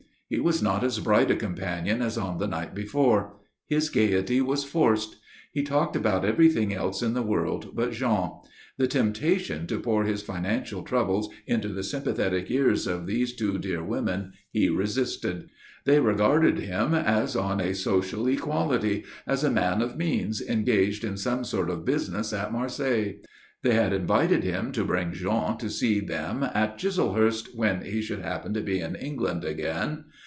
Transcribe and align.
He 0.33 0.39
was 0.39 0.63
not 0.63 0.81
as 0.81 0.97
bright 0.99 1.29
a 1.29 1.35
companion 1.35 2.01
as 2.01 2.17
on 2.17 2.37
the 2.37 2.47
night 2.47 2.73
before. 2.73 3.35
His 3.67 3.89
gaiety 3.89 4.39
was 4.39 4.63
forced. 4.63 5.17
He 5.51 5.61
talked 5.61 5.93
about 5.93 6.23
everything 6.23 6.73
else 6.73 7.01
in 7.01 7.13
the 7.13 7.21
world 7.21 7.75
but 7.75 7.91
Jean. 7.91 8.39
The 8.77 8.87
temptation 8.87 9.67
to 9.67 9.77
pour 9.77 10.05
his 10.05 10.21
financial 10.21 10.83
troubles 10.83 11.27
into 11.45 11.67
the 11.67 11.83
sympathetic 11.83 12.49
ears 12.49 12.87
of 12.87 13.07
these 13.07 13.35
two 13.35 13.57
dear 13.57 13.83
women 13.83 14.31
he 14.49 14.69
resisted. 14.69 15.49
They 15.83 15.99
regarded 15.99 16.59
him 16.59 16.93
as 16.95 17.35
on 17.35 17.59
a 17.59 17.73
social 17.75 18.25
equality, 18.27 19.03
as 19.27 19.43
a 19.43 19.51
man 19.51 19.81
of 19.81 19.97
means 19.97 20.41
engaged 20.41 21.03
in 21.03 21.17
some 21.17 21.43
sort 21.43 21.69
of 21.69 21.83
business 21.83 22.31
at 22.31 22.53
Marseilles; 22.53 23.15
they 23.63 23.73
had 23.73 23.91
invited 23.91 24.45
him 24.45 24.71
to 24.71 24.85
bring 24.85 25.11
Jean 25.11 25.57
to 25.57 25.69
see 25.69 25.99
them 25.99 26.41
at 26.41 26.79
Chislehurst 26.79 27.53
when 27.53 27.81
he 27.83 28.01
should 28.01 28.21
happen 28.21 28.53
to 28.55 28.61
be 28.61 28.79
in 28.79 28.95
England 28.95 29.43
again. 29.43 30.05